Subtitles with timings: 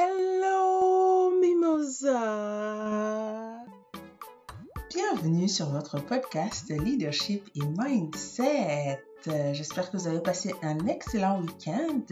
[0.00, 2.14] Hello Mimosa
[4.94, 9.02] Bienvenue sur votre podcast Leadership et Mindset.
[9.26, 12.04] J'espère que vous avez passé un excellent week-end.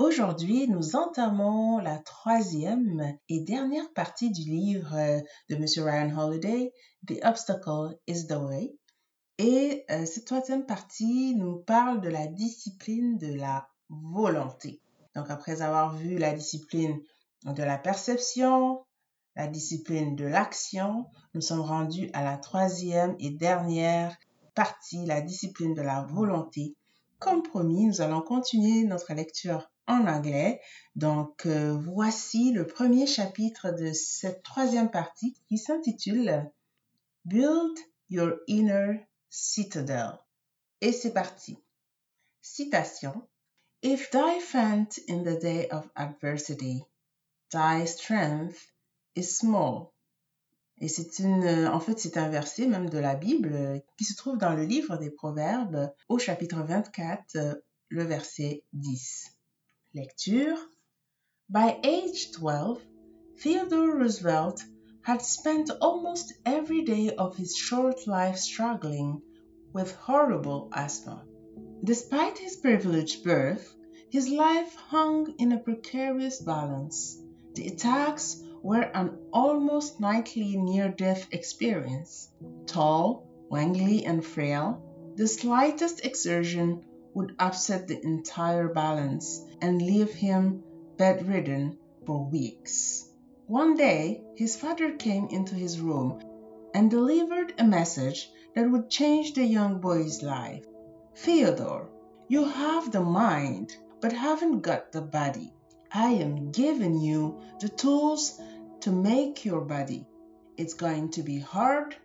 [0.00, 4.96] Aujourd'hui, nous entamons la troisième et dernière partie du livre
[5.48, 5.64] de M.
[5.76, 6.72] Ryan Holiday,
[7.06, 8.74] The Obstacle is the Way.
[9.38, 14.82] Et euh, cette troisième partie nous parle de la discipline de la volonté.
[15.14, 17.00] Donc, après avoir vu la discipline
[17.44, 18.84] de la perception,
[19.36, 24.16] la discipline de l'action, nous sommes rendus à la troisième et dernière
[24.54, 26.76] partie, la discipline de la volonté.
[27.18, 30.60] Comme promis, nous allons continuer notre lecture en anglais.
[30.96, 36.50] Donc, euh, voici le premier chapitre de cette troisième partie qui s'intitule
[37.24, 40.18] Build Your Inner Citadel.
[40.80, 41.58] Et c'est parti.
[42.40, 43.28] Citation.
[43.82, 46.84] If thy faint in the day of adversity,
[47.50, 48.70] thy strength
[49.14, 49.94] is small.
[50.78, 54.36] Et c'est une, en fait, c'est un verset même de la Bible qui se trouve
[54.36, 57.54] dans le livre des Proverbes au chapitre 24, euh,
[57.88, 59.30] le verset 10.
[59.94, 60.58] Lecture.
[61.48, 62.82] By age 12,
[63.38, 64.62] Theodore Roosevelt
[65.04, 69.22] had spent almost every day of his short life struggling
[69.72, 71.24] with horrible asthma.
[71.82, 73.74] Despite his privileged birth,
[74.10, 77.16] his life hung in a precarious balance.
[77.54, 82.28] The attacks were an almost nightly near death experience.
[82.66, 84.82] Tall, wangly, and frail,
[85.14, 90.62] the slightest exertion would upset the entire balance and leave him
[90.96, 93.08] bedridden for weeks.
[93.46, 96.20] One day, his father came into his room
[96.74, 100.64] and delivered a message that would change the young boy's life.
[101.16, 101.90] Theodore,
[102.28, 105.52] you have the mind, but haven't got the body.
[105.92, 108.40] I am giving you the tools
[108.80, 110.06] to make your body.
[110.56, 111.96] It's going to be hard,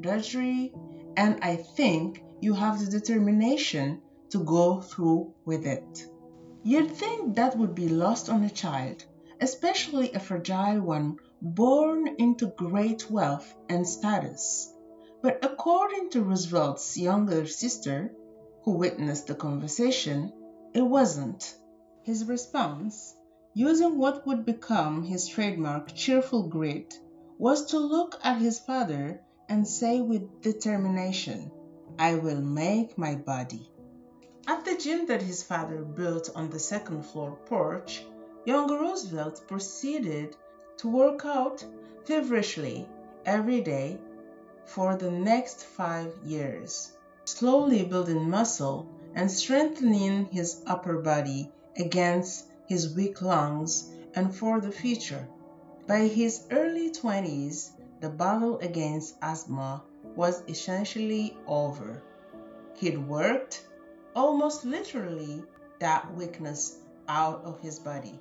[0.00, 0.72] drudgery,
[1.16, 4.00] and I think you have the determination
[4.30, 6.06] to go through with it.
[6.62, 9.04] You'd think that would be lost on a child,
[9.40, 14.72] especially a fragile one born into great wealth and status.
[15.22, 18.12] But according to Roosevelt's younger sister,
[18.62, 20.32] who witnessed the conversation,
[20.74, 21.54] it wasn't.
[22.02, 23.14] His response,
[23.54, 26.98] using what would become his trademark cheerful grit,
[27.38, 31.50] was to look at his father and say with determination,
[31.98, 33.70] I will make my body.
[34.46, 38.04] At the gym that his father built on the second floor porch,
[38.44, 40.36] young Roosevelt proceeded
[40.78, 41.64] to work out
[42.06, 42.88] feverishly
[43.26, 43.98] every day
[44.64, 46.92] for the next five years,
[47.24, 54.72] slowly building muscle and strengthening his upper body against his weak lungs and for the
[54.72, 55.28] future.
[55.86, 57.70] By his early 20s,
[58.00, 59.82] the battle against asthma
[60.16, 62.02] was essentially over.
[62.74, 63.66] He'd worked,
[64.14, 65.42] almost literally,
[65.78, 66.78] that weakness
[67.08, 68.18] out of his body.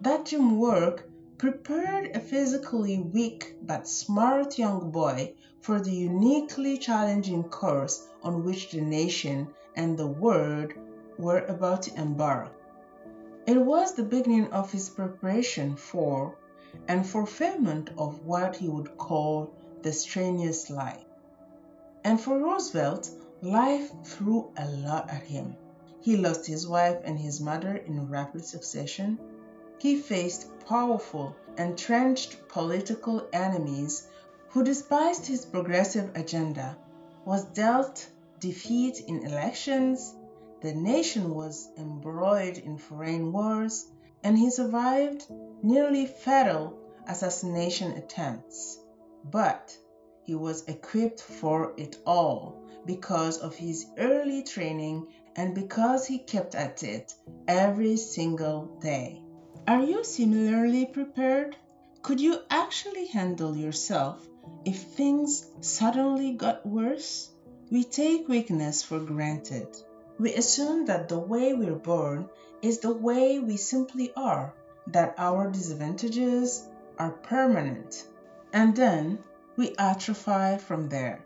[0.00, 7.44] That gym work prepared a physically weak but smart young boy for the uniquely challenging
[7.44, 10.72] course on which the nation and the world
[11.18, 12.52] were about to embark.
[13.46, 16.36] It was the beginning of his preparation for
[16.88, 21.04] and fulfillment of what he would call the strenuous life.
[22.02, 23.10] And for Roosevelt,
[23.42, 25.56] life threw a lot at him.
[26.00, 29.18] He lost his wife and his mother in rapid succession.
[29.78, 34.08] He faced powerful, entrenched political enemies
[34.48, 36.76] who despised his progressive agenda,
[37.24, 38.08] was dealt
[38.40, 40.14] defeat in elections,
[40.60, 43.86] the nation was embroiled in foreign wars,
[44.24, 45.26] and he survived
[45.62, 48.78] nearly fatal assassination attempts.
[49.24, 49.76] But
[50.24, 56.54] he was equipped for it all because of his early training and because he kept
[56.54, 57.14] at it
[57.46, 59.22] every single day.
[59.68, 61.56] Are you similarly prepared?
[62.02, 64.26] Could you actually handle yourself
[64.64, 67.30] if things suddenly got worse?
[67.68, 69.66] We take weakness for granted.
[70.20, 72.28] We assume that the way we're born
[72.62, 74.54] is the way we simply are,
[74.86, 78.06] that our disadvantages are permanent,
[78.52, 79.18] and then
[79.56, 81.24] we atrophy from there.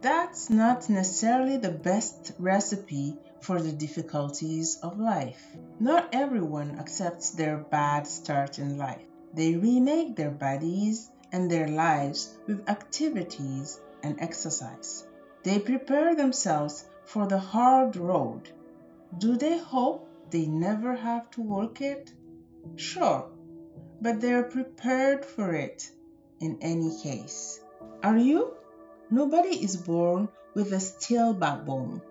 [0.00, 5.44] That's not necessarily the best recipe for the difficulties of life.
[5.78, 9.04] Not everyone accepts their bad start in life.
[9.34, 15.04] They remake their bodies and their lives with activities and exercise.
[15.42, 18.48] They prepare themselves for the hard road.
[19.18, 22.12] Do they hope they never have to work it?
[22.76, 23.28] Sure,
[24.00, 25.90] but they are prepared for it
[26.40, 27.60] in any case.
[28.02, 28.54] Are you?
[29.10, 32.02] Nobody is born with a steel backbone.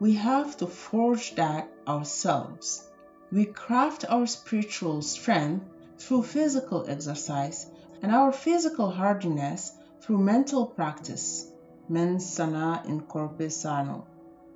[0.00, 2.88] We have to forge that ourselves.
[3.30, 5.66] We craft our spiritual strength
[5.98, 7.66] through physical exercise
[8.02, 11.47] and our physical hardiness through mental practice.
[11.90, 14.06] Mens sana in corpore sano.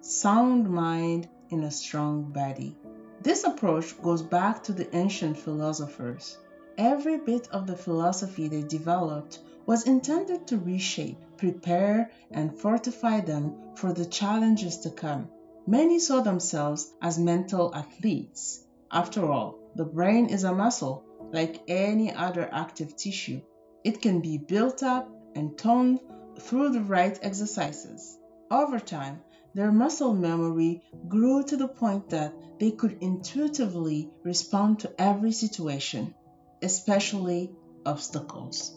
[0.00, 2.76] Sound mind in a strong body.
[3.20, 6.38] This approach goes back to the ancient philosophers.
[6.78, 13.54] Every bit of the philosophy they developed was intended to reshape, prepare, and fortify them
[13.74, 15.28] for the challenges to come.
[15.66, 18.64] Many saw themselves as mental athletes.
[18.90, 23.42] After all, the brain is a muscle like any other active tissue.
[23.84, 26.00] It can be built up and toned
[26.38, 28.18] through the right exercises.
[28.50, 29.20] Over time,
[29.54, 36.14] their muscle memory grew to the point that they could intuitively respond to every situation,
[36.62, 37.52] especially
[37.84, 38.76] obstacles.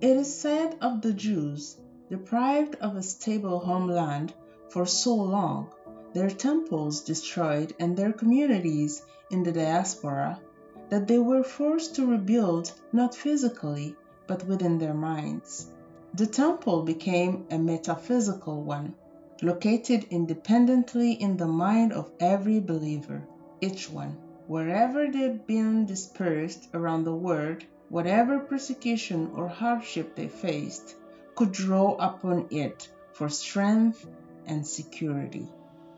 [0.00, 1.76] It is said of the Jews,
[2.10, 4.34] deprived of a stable homeland
[4.70, 5.70] for so long,
[6.12, 10.40] their temples destroyed, and their communities in the diaspora,
[10.90, 13.96] that they were forced to rebuild not physically,
[14.26, 15.66] but within their minds.
[16.16, 18.94] The temple became a metaphysical one
[19.42, 23.26] located independently in the mind of every believer,
[23.60, 24.16] each one.
[24.46, 30.94] Wherever they'd been dispersed around the world, whatever persecution or hardship they faced,
[31.34, 34.06] could draw upon it for strength
[34.46, 35.48] and security.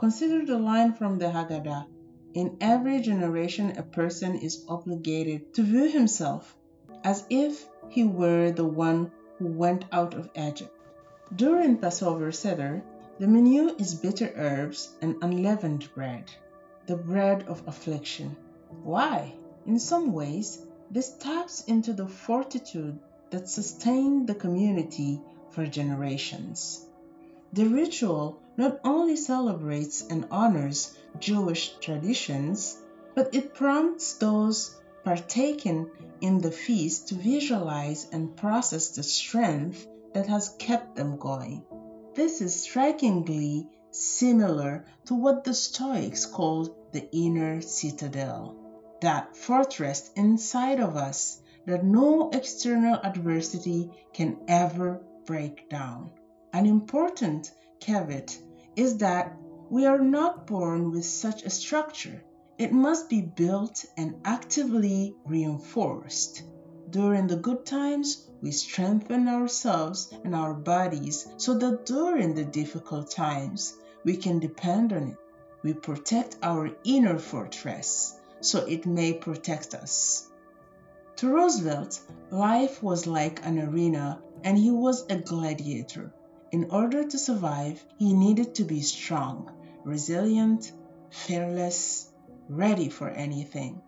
[0.00, 1.86] Consider the line from the Haggadah
[2.34, 6.56] In every generation, a person is obligated to view himself
[7.04, 10.70] as if he were the one who went out of Egypt.
[11.34, 12.82] During Passover Seder,
[13.18, 16.30] the menu is bitter herbs and unleavened bread,
[16.86, 18.36] the bread of affliction.
[18.82, 19.34] Why?
[19.64, 22.98] In some ways, this taps into the fortitude
[23.30, 26.86] that sustained the community for generations.
[27.54, 32.76] The ritual not only celebrates and honors Jewish traditions,
[33.14, 40.26] but it prompts those partaking in the feast to visualize and process the strength that
[40.26, 41.64] has kept them going.
[42.14, 48.56] This is strikingly similar to what the Stoics called the inner citadel,
[49.00, 56.10] that fortress inside of us that no external adversity can ever break down.
[56.52, 58.36] An important caveat
[58.76, 59.36] is that
[59.70, 62.22] we are not born with such a structure.
[62.60, 66.42] It must be built and actively reinforced.
[66.90, 73.10] During the good times, we strengthen ourselves and our bodies so that during the difficult
[73.10, 73.72] times,
[74.04, 75.16] we can depend on it.
[75.62, 80.28] We protect our inner fortress so it may protect us.
[81.16, 81.98] To Roosevelt,
[82.30, 86.12] life was like an arena and he was a gladiator.
[86.52, 89.50] In order to survive, he needed to be strong,
[89.82, 90.70] resilient,
[91.08, 92.09] fearless,
[92.50, 93.80] ready for anything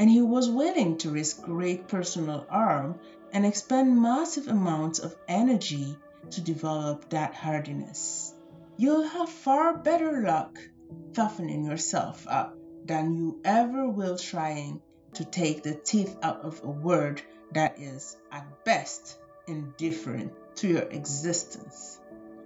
[0.00, 2.98] and he was willing to risk great personal harm
[3.34, 5.94] and expend massive amounts of energy
[6.30, 8.32] to develop that hardiness.
[8.78, 10.58] You'll have far better luck
[11.12, 12.56] toughening yourself up
[12.86, 14.80] than you ever will trying
[15.14, 17.20] to take the teeth out of a word
[17.52, 21.99] that is, at best, indifferent to your existence.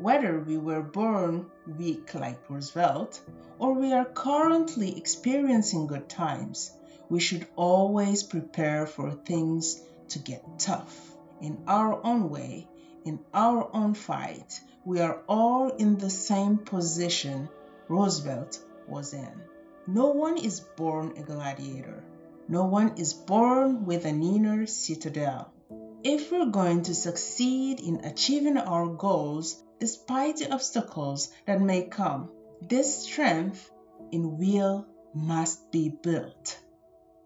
[0.00, 3.20] Whether we were born weak like Roosevelt
[3.58, 6.70] or we are currently experiencing good times,
[7.10, 11.16] we should always prepare for things to get tough.
[11.40, 12.68] In our own way,
[13.04, 17.48] in our own fight, we are all in the same position
[17.88, 19.42] Roosevelt was in.
[19.88, 22.04] No one is born a gladiator.
[22.46, 25.52] No one is born with an inner citadel.
[26.04, 32.30] If we're going to succeed in achieving our goals despite the obstacles that may come,
[32.60, 33.70] this strength
[34.10, 36.58] in will must be built.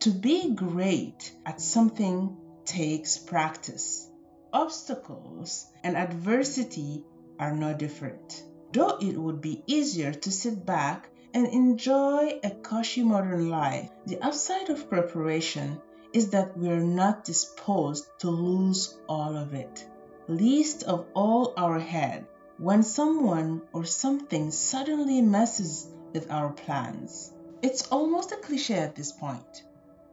[0.00, 4.10] To be great at something takes practice.
[4.52, 7.04] Obstacles and adversity
[7.38, 8.44] are no different.
[8.72, 14.20] Though it would be easier to sit back and enjoy a cushy modern life, the
[14.20, 15.80] upside of preparation
[16.12, 19.86] is that we are not disposed to lose all of it.
[20.28, 22.26] Least of all our head
[22.62, 27.32] when someone or something suddenly messes with our plans.
[27.60, 29.64] It's almost a cliche at this point.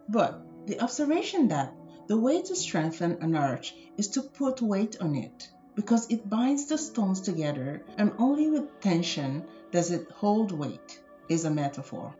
[0.07, 1.75] But the observation that
[2.07, 6.65] the way to strengthen an arch is to put weight on it because it binds
[6.65, 12.15] the stones together and only with tension does it hold weight is a metaphor.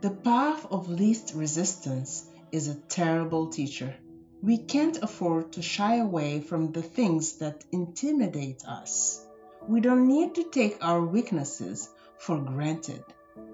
[0.00, 3.94] The path of least resistance is a terrible teacher.
[4.42, 9.23] We can't afford to shy away from the things that intimidate us.
[9.66, 13.02] We don't need to take our weaknesses for granted.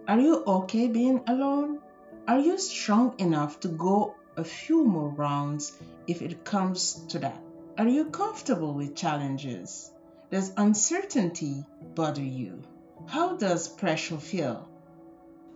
[0.09, 1.79] Are you okay being alone?
[2.27, 5.73] Are you strong enough to go a few more rounds
[6.09, 7.41] if it comes to that?
[7.79, 9.93] Are you comfortable with challenges?
[10.31, 11.65] Does uncertainty
[11.95, 12.63] bother you?
[13.07, 14.69] How does pressure feel?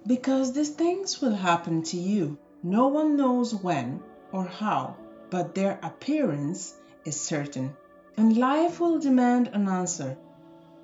[0.07, 2.39] Because these things will happen to you.
[2.63, 4.97] No one knows when or how,
[5.31, 7.77] but their appearance is certain.
[8.17, 10.17] And life will demand an answer.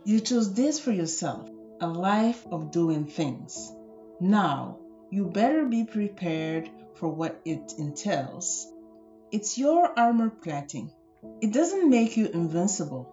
[0.05, 3.71] You choose this for yourself a life of doing things.
[4.19, 4.79] Now,
[5.11, 8.67] you better be prepared for what it entails.
[9.31, 10.91] It's your armor plating.
[11.43, 13.13] It doesn't make you invincible,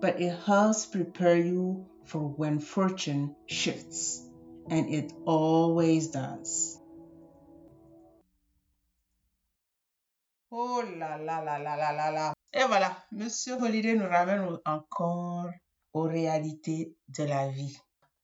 [0.00, 4.22] but it helps prepare you for when fortune shifts,
[4.68, 6.78] and it always does.
[10.52, 12.32] Oh là là là là là là là.
[12.52, 15.50] Et eh, voilà, Monsieur Holiday nous ramène encore
[15.92, 17.76] aux réalités de la vie.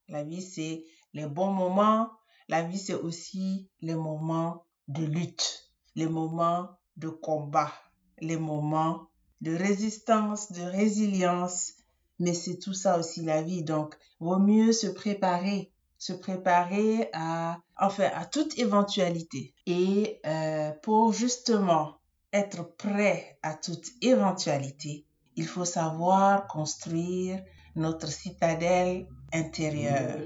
[0.08, 2.10] La vie, c'est les bons moments.
[2.48, 7.72] La vie, c'est aussi les moments de lutte, les moments de combat,
[8.20, 9.08] les moments
[9.40, 11.72] de résistance, de résilience.
[12.18, 13.62] Mais c'est tout ça aussi la vie.
[13.62, 19.54] Donc, vaut mieux se préparer, se préparer à, enfin, à toute éventualité.
[19.66, 21.98] Et euh, pour justement
[22.32, 25.04] être prêt à toute éventualité,
[25.36, 27.42] il faut savoir construire
[27.76, 30.18] notre citadelle intérieure.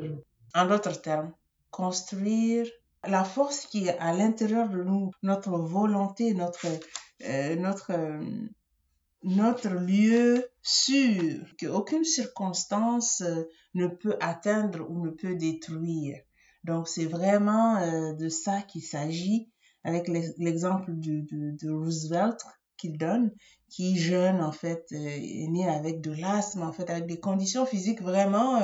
[0.55, 1.33] En d'autres termes,
[1.71, 2.67] construire
[3.07, 6.67] la force qui est à l'intérieur de nous, notre volonté, notre,
[7.25, 8.21] euh, notre, euh,
[9.23, 16.21] notre lieu sûr qu'aucune circonstance euh, ne peut atteindre ou ne peut détruire.
[16.65, 19.51] Donc c'est vraiment de ça qu'il s'agit
[19.83, 22.39] avec l'exemple de, de, Roosevelt
[22.81, 23.31] qu'il donne,
[23.69, 28.03] qui jeune en fait est né avec de l'asthme, en fait avec des conditions physiques
[28.03, 28.59] vraiment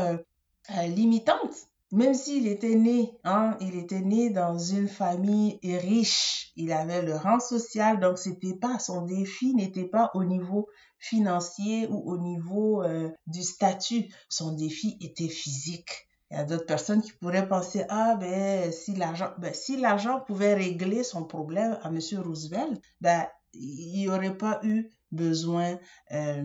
[0.88, 1.68] limitantes.
[1.92, 7.14] Même s'il était né, hein, il était né dans une famille riche, il avait le
[7.14, 10.68] rang social, donc c'était pas son défi n'était pas au niveau
[10.98, 16.08] financier ou au niveau euh, du statut, son défi était physique.
[16.32, 20.20] Il y a d'autres personnes qui pourraient penser ah ben si l'argent ben, si l'argent
[20.20, 25.78] pouvait régler son problème à monsieur Roosevelt, ben il n'y aurait pas eu besoin
[26.12, 26.42] euh,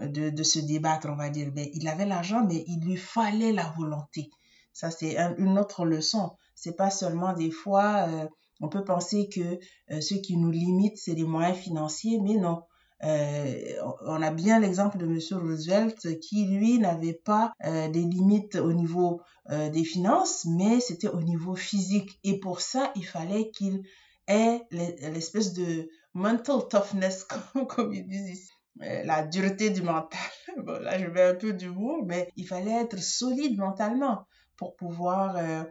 [0.00, 1.50] de, de se débattre, on va dire.
[1.52, 4.30] Ben, il avait l'argent, mais il lui fallait la volonté.
[4.72, 6.32] Ça, c'est une autre leçon.
[6.54, 8.26] C'est pas seulement des fois, euh,
[8.60, 9.58] on peut penser que
[9.90, 12.62] euh, ce qui nous limite, c'est les moyens financiers, mais non.
[13.02, 15.18] On a bien l'exemple de M.
[15.38, 19.20] Roosevelt qui, lui, n'avait pas des limites au niveau
[19.50, 22.18] des finances, mais c'était au niveau physique.
[22.24, 23.82] Et pour ça, il fallait qu'il
[24.28, 27.24] ait l'espèce de mental toughness,
[27.68, 30.20] comme, ils disent ici la dureté du mental.
[30.64, 35.36] Bon, là, je mets un peu d'humour, mais il fallait être solide mentalement pour pouvoir
[35.36, 35.64] euh,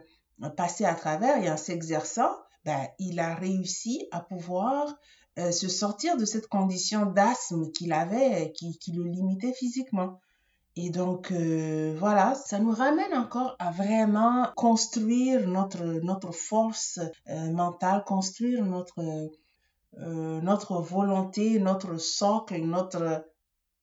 [0.56, 2.30] passer à travers et en s'exerçant,
[2.64, 4.94] ben, il a réussi à pouvoir
[5.38, 10.20] euh, se sortir de cette condition d'asthme qu'il avait, qui, qui, le limitait physiquement.
[10.76, 18.04] Et donc, euh, voilà, ça nous ramène encore à vraiment construire notre, notre force mentale,
[18.04, 19.30] construire notre,
[19.96, 23.24] notre volonté, notre socle, notre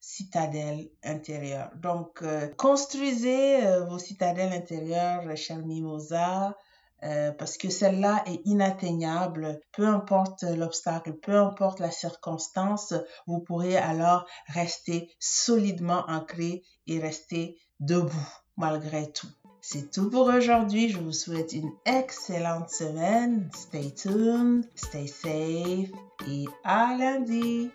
[0.04, 1.72] citadelle intérieure.
[1.78, 6.58] Donc, euh, construisez euh, vos citadelles intérieures, chère Mimosa,
[7.04, 9.62] euh, parce que celle-là est inatteignable.
[9.72, 12.94] Peu importe l'obstacle, peu importe la circonstance,
[13.28, 19.28] vous pourrez alors rester solidement ancré et rester debout malgré tout.
[19.66, 20.90] C'est tout pour aujourd'hui.
[20.90, 23.50] Je vous souhaite une excellente semaine.
[23.56, 25.90] Stay tuned, stay safe
[26.30, 27.72] et à lundi.